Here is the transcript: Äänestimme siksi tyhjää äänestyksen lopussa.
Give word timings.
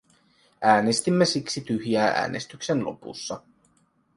Äänestimme 0.61 1.25
siksi 1.25 1.61
tyhjää 1.61 2.07
äänestyksen 2.07 2.85
lopussa. 2.85 3.41